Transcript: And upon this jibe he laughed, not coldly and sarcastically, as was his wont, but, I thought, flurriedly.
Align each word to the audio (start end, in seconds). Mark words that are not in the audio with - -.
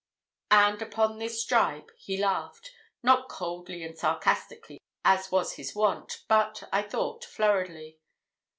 And 0.49 0.81
upon 0.81 1.19
this 1.19 1.45
jibe 1.45 1.91
he 1.95 2.17
laughed, 2.17 2.71
not 3.03 3.29
coldly 3.29 3.83
and 3.83 3.95
sarcastically, 3.95 4.81
as 5.05 5.31
was 5.31 5.57
his 5.57 5.75
wont, 5.75 6.23
but, 6.27 6.63
I 6.73 6.81
thought, 6.81 7.23
flurriedly. 7.23 7.99